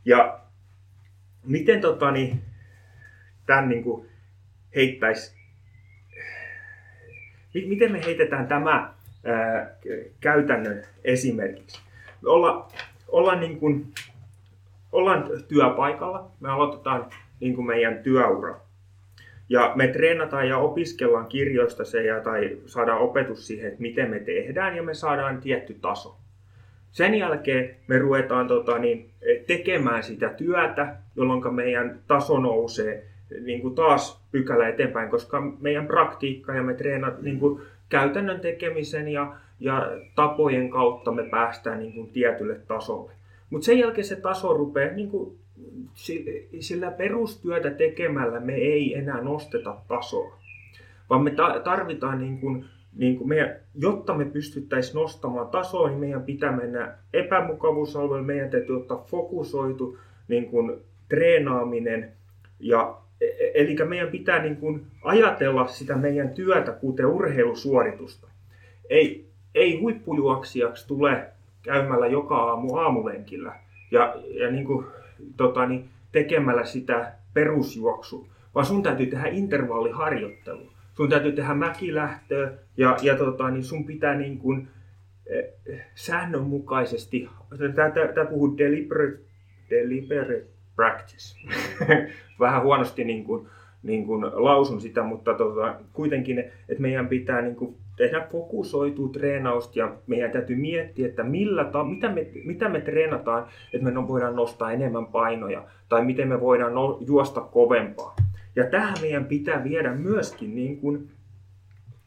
[0.05, 0.41] Ja
[1.45, 2.43] miten tota, niin,
[3.47, 4.09] tämän niin kuin
[4.77, 5.37] heittäisi,
[7.55, 9.77] miten me heitetään tämä ää,
[10.21, 11.81] käytännön esimerkiksi?
[12.23, 12.69] Me olla,
[13.09, 13.93] ollaan, niin kuin,
[14.93, 17.07] ollaan työpaikalla, me aloitetaan
[17.41, 18.61] niin kuin meidän työura.
[19.49, 24.21] Ja me treenataan ja opiskellaan kirjoista se ja, tai saadaan opetus siihen, että miten me
[24.21, 26.17] tehdään ja me saadaan tietty taso.
[26.93, 29.11] Sen jälkeen me ruvetaan tota, niin,
[29.47, 33.05] tekemään sitä työtä, jolloin meidän taso nousee
[33.41, 39.09] niin kuin taas pykälä eteenpäin, koska meidän praktiikka ja me treenat niin kuin käytännön tekemisen
[39.09, 43.13] ja, ja tapojen kautta me päästään niin kuin tietylle tasolle.
[43.51, 45.39] Mutta sen jälkeen se taso rupeaa, niin kuin,
[46.61, 50.39] sillä perustyötä tekemällä me ei enää nosteta tasoa,
[51.11, 51.35] vaan me
[51.65, 52.65] tarvitaan niin kuin
[52.97, 58.77] niin kuin meidän, jotta me pystyttäisiin nostamaan tasoa, niin meidän pitää mennä epämukavuusalueelle, meidän täytyy
[58.77, 62.13] ottaa fokusoitu niin kuin, treenaaminen.
[62.61, 68.29] Ja, e, e, eli meidän pitää niin kuin, ajatella sitä meidän työtä kuten urheilusuoritusta.
[68.91, 71.27] Ei, ei huippujuoksijaksi tule
[71.63, 73.53] käymällä joka aamu aamulenkillä
[73.91, 74.87] ja, ja niin kuin,
[75.37, 82.97] tota, niin, tekemällä sitä perusjuoksua, vaan sun täytyy tehdä intervalliharjoittelua sun täytyy tehdä mäkilähtöä ja,
[83.03, 84.69] ja tota, niin sun pitää niin kuin,
[85.27, 87.29] eh, säännönmukaisesti,
[88.15, 89.19] tämä puhuu deliberate,
[89.71, 90.45] deliberate
[90.77, 91.39] practice,
[92.41, 93.47] vähän huonosti niin kuin,
[93.83, 99.79] niin kuin lausun sitä, mutta tota, kuitenkin, että meidän pitää niin kuin tehdä fokusoitua treenausta
[99.79, 104.09] ja meidän täytyy miettiä, että millä ta- mitä, me, mitä me treenataan, että me no,
[104.09, 108.17] voidaan nostaa enemmän painoja tai miten me voidaan no, juosta kovempaa.
[108.57, 111.09] Ja tähän meidän pitää viedä myöskin niin kuin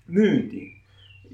[0.08, 0.84] myyntiin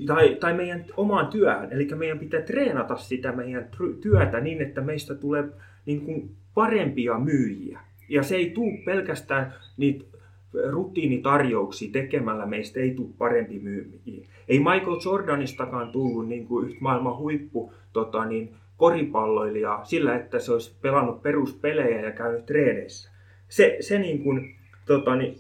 [0.06, 1.72] tai, tai meidän omaan työhön.
[1.72, 3.70] Eli meidän pitää treenata sitä meidän
[4.02, 5.44] työtä niin, että meistä tulee
[5.86, 7.80] niin kuin parempia myyjiä.
[8.10, 10.06] Ja se ei tule pelkästään niitä
[10.72, 14.28] rutiinitarjouksia tekemällä meistä ei tule parempi myyjiä.
[14.48, 20.54] Ei Michael Jordanistakaan tullut niin kuin yhtä maailman huippu tota, niin, koripalloilija sillä, että se
[20.54, 23.12] olisi pelannut peruspelejä ja käynyt treeneissä.
[23.50, 25.38] Se, se niin kuin, tota, niin,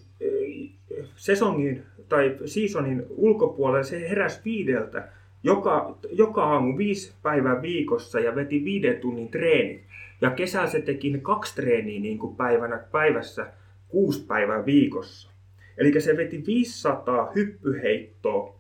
[1.15, 5.10] sesongin tai seasonin ulkopuolella se heräsi viideltä
[5.43, 9.82] joka, joka aamu viisi päivää viikossa ja veti viiden tunnin treenit.
[10.22, 13.48] Ja kesällä se teki kaksi treeniä niin kuin päivänä, päivässä
[13.89, 15.32] kuusi päivää viikossa.
[15.78, 18.60] Eli se veti 500 hyppyheittoa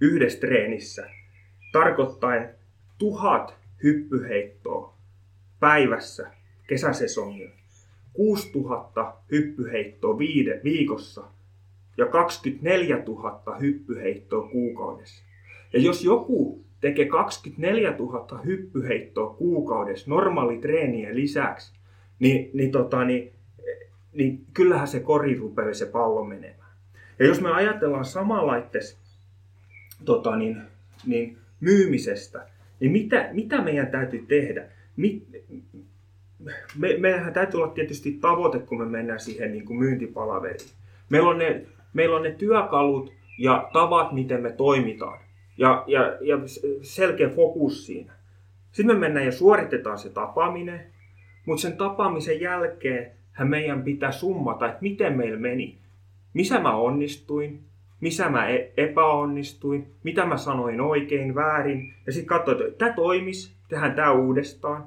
[0.00, 1.10] yhdessä treenissä,
[1.72, 2.48] tarkoittain
[2.98, 4.96] tuhat hyppyheittoa
[5.60, 6.30] päivässä
[6.66, 7.58] kesäsesongilla.
[8.12, 11.24] 6000 hyppyheittoa viide, viikossa
[11.96, 15.24] ja 24 000 hyppyheittoa kuukaudessa.
[15.72, 21.72] Ja jos joku tekee 24 000 hyppyheittoa kuukaudessa normaali treenien lisäksi,
[22.18, 23.32] niin, niin, tota, niin,
[24.12, 26.72] niin kyllähän se kori rupeaa se pallo menemään.
[27.18, 28.98] Ja jos me ajatellaan samanlaitteessa
[30.04, 30.62] tota, niin,
[31.06, 32.46] niin myymisestä,
[32.80, 34.64] niin mitä, mitä meidän täytyy tehdä?
[34.96, 35.22] Mi,
[36.78, 40.70] me, meillähän täytyy olla tietysti tavoite, kun me mennään siihen niin kuin myyntipalaveriin.
[41.08, 45.18] Meillä on, ne, meillä on ne työkalut ja tavat, miten me toimitaan.
[45.58, 46.38] Ja, ja, ja
[46.82, 48.12] selkeä fokus siinä.
[48.72, 50.86] Sitten me mennään ja suoritetaan se tapaaminen,
[51.46, 55.78] mutta sen tapaamisen jälkeen meidän pitää summata, että miten meillä meni.
[56.34, 57.60] Missä mä onnistuin,
[58.00, 61.94] missä mä e- epäonnistuin, mitä mä sanoin oikein, väärin.
[62.06, 64.84] Ja sitten katsoin, että tämä toimisi, tehdään tämä uudestaan.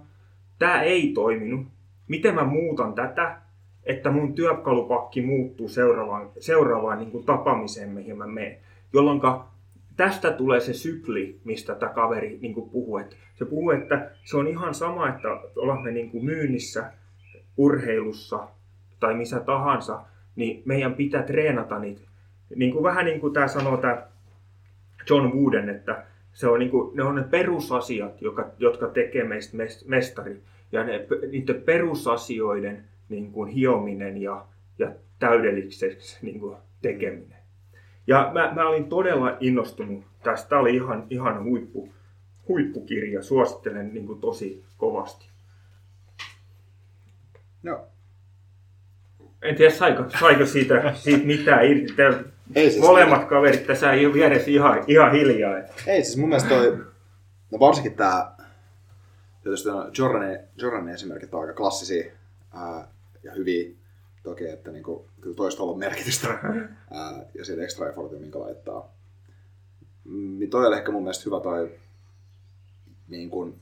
[0.60, 1.68] Tämä ei toiminut.
[2.08, 3.42] Miten mä muutan tätä,
[3.84, 8.58] että mun työkalupakki muuttuu seuraavaan, seuraavaan niin kuin tapaamiseen, mihin mä menen.
[8.94, 9.22] Jolloin
[9.98, 12.98] tästä tulee se sykli, mistä tämä kaveri niin puhuu.
[12.98, 16.92] Että se puhuu, että se on ihan sama, että olemme niin kuin myynnissä,
[17.58, 18.48] urheilussa
[19.00, 20.02] tai missä tahansa,
[20.36, 22.02] niin meidän pitää treenata niitä
[22.56, 24.08] niin kuin, vähän niin kuin tämä sanoo tämä
[25.10, 29.58] John Wooden, että se on niin kuin, ne on ne perusasiat, jotka, jotka tekee meistä
[29.86, 30.42] mestari.
[30.72, 34.46] Ja ne, niiden perusasioiden niin kuin, hiominen ja,
[34.80, 37.38] ja täydelliseksi niin kuin, tekeminen.
[38.08, 40.50] Ja mä, mä olin todella innostunut tästä.
[40.50, 41.90] Tämä oli ihan, ihan huippu,
[42.48, 43.24] huippukirja.
[43.24, 45.31] Suosittelen niin kuin, tosi kovasti.
[47.64, 47.88] No.
[49.42, 51.94] En tiedä, saiko, saiko siitä, siitä mitään irti.
[52.56, 53.28] Ei siis Molemmat niin.
[53.28, 55.58] kaverit tässä ei ole vieressä ihan, ihan hiljaa.
[55.88, 56.78] Ei siis mun mielestä toi,
[57.52, 58.36] no varsinkin tää,
[59.44, 62.12] tietysti Jordanin, Jordanin esimerkit on aika klassisia
[62.54, 62.88] ää,
[63.24, 63.70] ja hyviä
[64.24, 68.94] toki, että niinku, kyllä toista on merkitystä ää, ja siitä extra effortia, minkä laittaa.
[70.06, 71.72] Niin toi oli ehkä mun mielestä hyvä toi
[73.08, 73.60] niin kuin,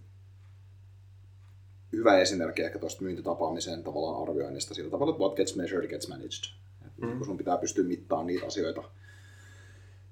[1.94, 6.54] hyvä esimerkki ehkä tuosta myyntitapaamisen tavallaan arvioinnista sillä tavalla, että what gets measured gets managed.
[7.02, 7.18] Mm.
[7.18, 8.84] Kun sun pitää pystyä mittaamaan niitä asioita,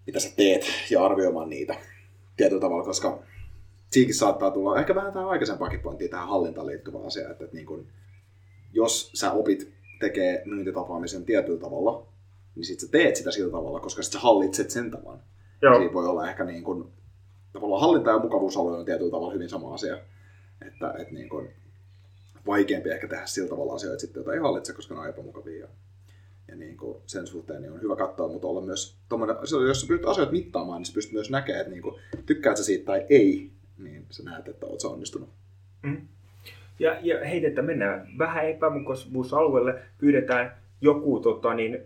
[0.08, 1.76] mitä sä teet ja arvioimaan niitä
[2.38, 3.24] tietyllä tavalla, koska
[3.92, 7.66] siinkin saattaa tulla ehkä vähän tämä aikaisempaakin pointtia tähän hallintaan liittyvä asia, että, että niin
[7.66, 7.88] kun,
[8.74, 12.08] jos sä opit tekee myyntitapaamisen tietyllä tavalla,
[12.56, 15.22] niin sit sä teet sitä sillä tavalla, koska sit sä hallitset sen tavan.
[15.62, 15.78] Joo.
[15.78, 16.92] Siinä voi olla ehkä niin kun,
[17.54, 19.98] tavallaan hallinta ja mukavuusalue on tietyllä tavalla hyvin sama asia.
[20.68, 21.50] Että, että niin kun,
[22.48, 25.68] vaikeampi ehkä tehdä sillä tavalla asioita sitten, joita ei hallitse, koska ne on epämukavia
[26.48, 28.98] ja niin kuin sen suhteen niin on hyvä katsoa, mutta olla myös
[29.68, 32.64] jos sä pystyt asioita mittaamaan, niin sä pystyt myös näkemään, että niin kuin, tykkäät sä
[32.64, 35.30] siitä tai ei, niin sä näet, että oot sä onnistunut.
[35.84, 36.08] Mm.
[36.80, 41.80] Ja, ja heitettä mennään vähän epämukavuusalueelle, pyydetään joku tota, niin,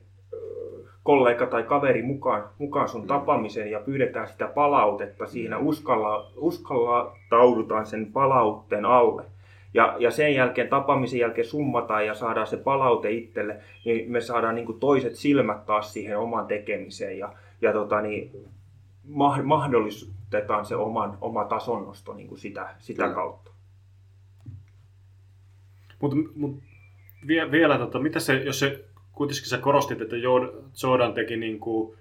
[1.04, 3.08] kollega tai kaveri mukaan, mukaan sun mm.
[3.08, 9.24] tapaamiseen ja pyydetään sitä palautetta siinä, uskalla, uskalla taudutaan sen palautteen alle
[9.74, 14.56] ja, ja sen jälkeen, tapaamisen jälkeen summataan ja saadaan se palaute itselle, niin me saadaan
[14.56, 18.32] niin toiset silmät taas siihen omaan tekemiseen ja, ja tota, niin,
[19.44, 23.52] mahdollistetaan se oman, oma tasonnosto niin sitä, sitä kautta.
[26.00, 26.60] Mutta mut,
[27.28, 30.16] vie, vielä, tota, mitä se, jos se, kuitenkin sä korostit, että
[30.84, 31.98] Jordan teki niin kuin,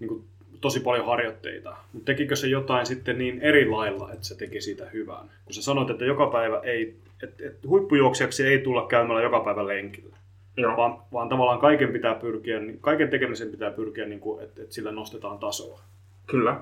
[0.00, 0.24] niin kuin
[0.60, 4.84] tosi paljon harjoitteita, mutta tekikö se jotain sitten niin eri lailla, että se teki siitä
[4.92, 5.30] hyvän?
[5.44, 9.66] Kun sä sanoit, että joka päivä ei, että, että huippujuoksijaksi ei tulla käymällä joka päivä
[9.66, 10.16] lenkillä.
[10.56, 10.76] Joo.
[10.76, 14.74] Vaan, vaan tavallaan kaiken pitää pyrkiä, niin- kaiken tekemisen pitää pyrkiä, niin kuin, että, että
[14.74, 15.80] sillä nostetaan tasoa.
[16.26, 16.60] Kyllä.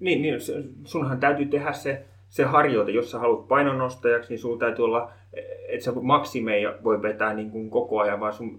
[0.00, 0.38] Niin, niin
[0.84, 5.12] sunhan täytyy tehdä se, se harjoite, jos sä haluat painonnostajaksi, niin sulla täytyy olla,
[5.68, 8.58] että sä maksimeja voi vetää niin kuin koko ajan, vaan sun,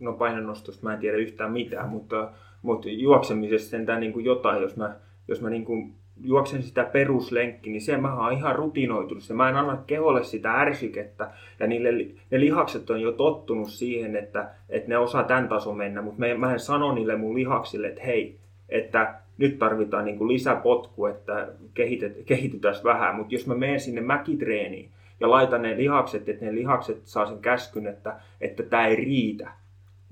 [0.00, 2.32] no painonnostosta mä en tiedä yhtään mitään, mutta,
[2.64, 4.96] mutta juoksemisessa sentään niin kuin jotain, jos mä,
[5.28, 9.22] jos mä niin kuin juoksen sitä peruslenkki, niin se mä oon ihan rutinoitunut.
[9.22, 11.90] Se mä en anna keholle sitä ärsykettä ja niille,
[12.30, 16.34] ne lihakset on jo tottunut siihen, että, että ne osaa tämän tason mennä, mutta mä,
[16.34, 21.48] mä en sano niille mun lihaksille, että hei, että nyt tarvitaan niin kuin lisäpotku, että
[21.74, 26.54] kehitet, kehitytään vähän, mutta jos mä menen sinne mäkitreeniin ja laitan ne lihakset, että ne
[26.54, 29.50] lihakset saa sen käskyn, että, että tämä ei riitä,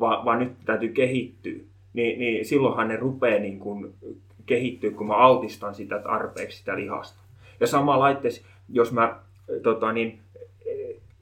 [0.00, 3.94] vaan, vaan nyt täytyy kehittyä, niin, niin silloinhan ne rupeaa niin kuin
[4.46, 7.22] kehittyä, kun mä altistan sitä tarpeeksi sitä lihasta.
[7.60, 9.20] Ja sama laitteessa, jos mä
[9.62, 10.20] tota, niin,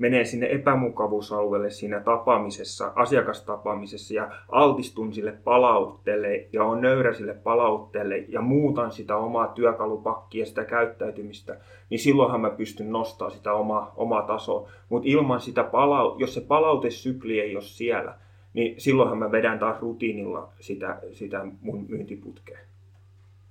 [0.00, 8.16] menen sinne epämukavuusalueelle siinä tapaamisessa, asiakastapaamisessa ja altistun sille palautteelle ja on nöyrä sille palautteelle
[8.28, 11.56] ja muutan sitä omaa työkalupakkia sitä käyttäytymistä,
[11.90, 14.68] niin silloinhan mä pystyn nostamaan sitä omaa, omaa tasoa.
[14.88, 18.14] Mutta ilman sitä palau- jos se palautesykli ei ole siellä,
[18.54, 22.58] niin silloinhan mä vedän taas rutiinilla sitä, sitä mun myyntiputkea.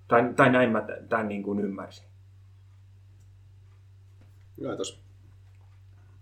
[0.08, 2.06] Tai, tai näin mä tämän niin kuin ymmärsin.
[4.62, 5.00] Hyvä, tos.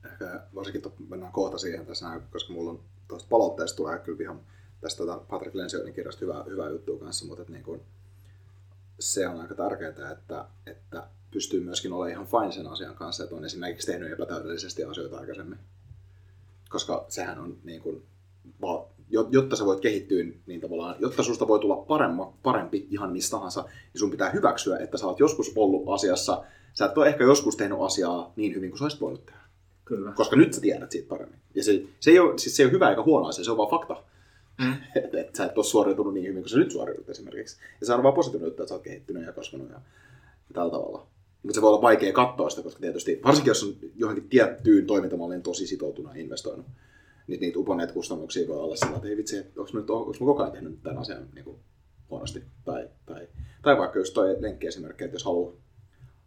[0.05, 4.39] Ehkä varsinkin to, mennään kohta siihen tässä koska mulla on tuosta palautteesta tulee kyllä ihan
[4.81, 7.81] tästä tota Patrick Lensionin kirjasta hyvää, hyvää juttua kanssa, mutta että niin kuin,
[8.99, 13.35] se on aika tärkeää, että, että pystyy myöskin olemaan ihan fine sen asian kanssa, että
[13.35, 15.59] on esimerkiksi tehnyt epätäydellisesti asioita aikaisemmin.
[16.69, 18.03] Koska sehän on niin kuin,
[19.31, 23.61] jotta sä voit kehittyä, niin tavallaan, jotta susta voi tulla paremma, parempi ihan mistä tahansa,
[23.61, 27.55] niin sun pitää hyväksyä, että sä oot joskus ollut asiassa, sä et ole ehkä joskus
[27.55, 29.39] tehnyt asiaa niin hyvin kuin sä olisit voinut tehdä.
[29.85, 30.11] Kyllä.
[30.11, 31.39] Koska nyt sä tiedät siitä paremmin.
[31.55, 33.57] Ja se, se, ei, ole, siis se ei ole hyvä eikä huono asia, se on
[33.57, 34.03] vaan fakta.
[34.57, 34.73] Mm.
[35.03, 37.57] että et sä et ole suoriutunut niin hyvin kuin sä nyt suoriudut esimerkiksi.
[37.79, 40.71] Ja se on vaan positiivinen juttu, että sä oot kehittynyt ja kasvanut ja, ja tällä
[40.71, 41.07] tavalla.
[41.43, 45.41] Mutta se voi olla vaikea katsoa sitä, koska tietysti, varsinkin jos on johonkin tiettyyn toimintamalliin
[45.41, 46.65] tosi sitoutunut ja investoinut,
[47.27, 50.25] niin niitä uponneet kustannuksia voi olla sillä, että ei vitsi, onko mä, nyt, onko mä
[50.25, 51.59] koko ajan tehnyt tämän asian niin kuin
[52.09, 52.43] huonosti.
[52.65, 53.27] Tai, tai,
[53.61, 55.53] tai vaikka just toi lenkki esimerkki, että jos haluaa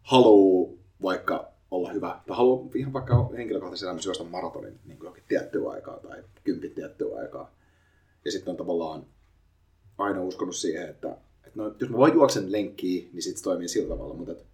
[0.01, 5.23] haluu vaikka olla hyvä, tai haluaa ihan vaikka henkilökohtaisesti elämässä juosta maratonin niin kuin johonkin
[5.27, 7.55] tiettyä aikaa tai kympit tiettyä aikaa.
[8.25, 9.05] Ja sitten on tavallaan
[9.97, 13.67] aina uskonut siihen, että, että no, jos mä voin juoksen lenkkiä, niin sitten se toimii
[13.67, 14.45] sillä tavalla, mutta et,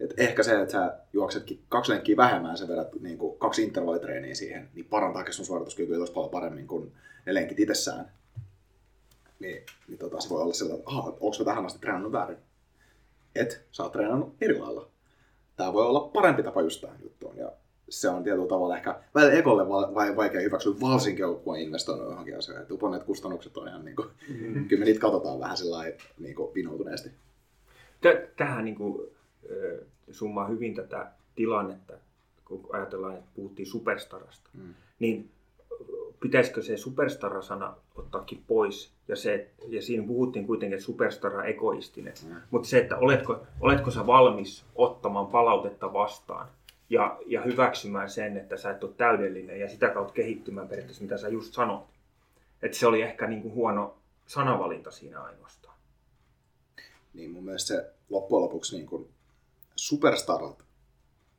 [0.00, 3.62] et ehkä se, että sä juoksetkin kaksi lenkkiä vähemmän ja sä vedät niin kuin, kaksi
[3.62, 6.92] intervallitreeniä siihen, niin parantaa sun suorituskykyä tosi paljon paremmin kuin
[7.26, 8.10] ne lenkit itsessään.
[9.40, 12.36] Niin, niin tota, se voi olla sellainen, että onko mä tähän asti treenannut väärin?
[13.34, 14.88] Et, sä oot treenannut eri lailla.
[15.56, 17.36] Tää voi olla parempi tapa just tähän juttuun.
[17.36, 17.52] Ja
[17.88, 22.10] se on tietyllä tavalla ehkä välillä ekolle va- vai vaikea hyväksyä, varsinkin kun on investoinut
[22.10, 22.62] johonkin asioihin.
[22.62, 24.68] Että uponneet kustannukset on ihan niin kuin, mm-hmm.
[24.68, 27.10] kyllä me niitä katsotaan vähän sellainen niin kuin vinoutuneesti.
[28.00, 29.08] Tä- Tähän niin kuin,
[30.14, 31.92] summaa hyvin tätä tilannetta,
[32.44, 34.50] kun ajatellaan, että puhuttiin superstarasta.
[34.54, 34.74] Mm.
[34.98, 35.30] Niin
[36.20, 38.92] pitäisikö se superstara-sana ottaakin pois?
[39.08, 42.14] Ja, se, ja siinä puhuttiin kuitenkin, että superstara egoistinen.
[42.28, 42.36] Mm.
[42.50, 46.48] Mutta se, että oletko, oletko sä valmis ottamaan palautetta vastaan
[46.90, 51.18] ja, ja hyväksymään sen, että sä et ole täydellinen ja sitä kautta kehittymään periaatteessa, mitä
[51.18, 51.84] sä just sanoit.
[52.62, 53.94] Että se oli ehkä niin kuin huono
[54.26, 55.76] sanavalinta siinä ainoastaan.
[57.14, 59.08] Niin mun mielestä se loppujen lopuksi niin kuin
[59.80, 60.64] superstarat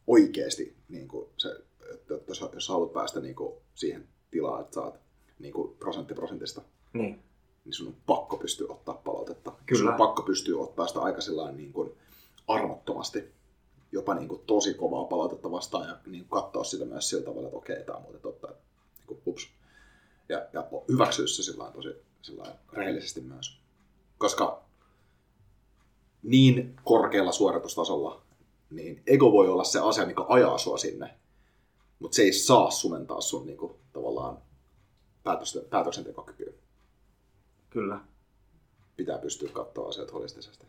[0.07, 1.49] oikeasti, niin kuin se,
[1.93, 4.99] että jos, jos haluat päästä niin kuin siihen tilaan, että saat
[5.39, 6.61] niin kuin prosentti prosentista,
[6.93, 7.23] Niin,
[7.65, 9.51] niin sun on pakko pystyä ottaa palautetta.
[9.65, 9.79] Kyllä.
[9.79, 11.19] Sun on pakko pystyä ottaa sitä aika
[11.51, 11.91] niin kuin
[12.47, 13.31] armottomasti,
[13.91, 17.47] jopa niin kuin tosi kovaa palautetta vastaan ja niin kuin katsoa sitä myös sillä tavalla,
[17.47, 19.49] että okei, tämä on muuten totta, niin kuin, ups.
[20.29, 21.89] Ja, ja hyväksyä se sillä tosi
[22.21, 23.61] sillä rehellisesti myös.
[24.17, 24.63] Koska
[26.23, 28.20] niin korkealla suoritustasolla,
[28.71, 31.13] niin ego voi olla se asia, mikä ajaa sua sinne,
[31.99, 34.37] mutta se ei saa sumentaa sun niin kuin, tavallaan
[35.69, 36.53] päätöksentekokykyä
[37.69, 37.99] kyllä.
[38.97, 40.65] pitää pystyä katsoa asiat holistisesti.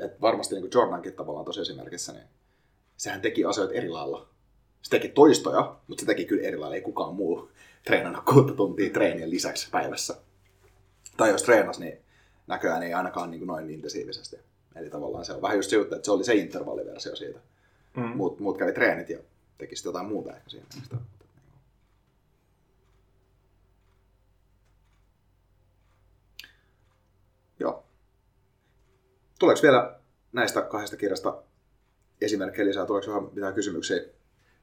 [0.00, 2.26] Et varmasti niin kuin Jordankin tavallaan tosi esimerkissä, niin
[2.96, 4.28] sehän teki asioita eri lailla.
[4.82, 6.76] Se teki toistoja, mutta se teki kyllä eri lailla.
[6.76, 7.50] Ei kukaan muu
[7.84, 10.16] treenannut kuutta tuntia treenien lisäksi päivässä.
[11.16, 11.98] Tai jos treenasi, niin
[12.46, 14.36] näköjään ei ainakaan niin kuin noin intensiivisesti.
[14.76, 17.38] Eli tavallaan se on vähän just se juttu, että se oli se intervalliversio siitä.
[17.96, 18.02] Mm.
[18.02, 19.18] Muut, muut kävi treenit ja
[19.58, 20.66] teki sitten jotain muuta ehkä siinä.
[20.82, 20.96] Sitä,
[27.60, 27.84] Joo.
[29.38, 29.98] Tuleeko vielä
[30.32, 31.42] näistä kahdesta kirjasta
[32.20, 32.86] esimerkkejä lisää?
[32.86, 34.00] Tuleeko vähän mitään kysymyksiä?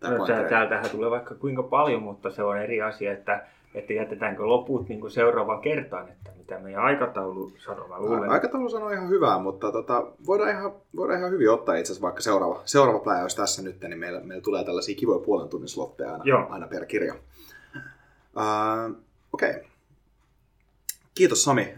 [0.02, 4.46] No, tää- täältähän tulee vaikka kuinka paljon, mutta se on eri asia, että, että jätetäänkö
[4.46, 7.88] loput niin seuraavaan kertaan, että mitä meidän aikataulu sanoo.
[7.88, 11.92] Mä luulen, Aikataulu sanoo ihan hyvää, mutta tota, voidaan, ihan, voidaan ihan hyvin ottaa itse
[11.92, 15.68] asiassa vaikka seuraava, seuraava pläjäys tässä nyt, niin meillä, meillä tulee tällaisia kivoja puolen tunnin
[15.68, 16.48] slotteja aina, Joo.
[16.50, 17.14] aina per kirja.
[18.36, 18.96] Uh,
[19.34, 19.50] Okei.
[19.50, 19.64] Okay.
[21.16, 21.72] Kiitos Sami